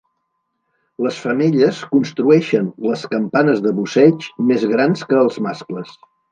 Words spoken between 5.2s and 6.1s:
els mascles.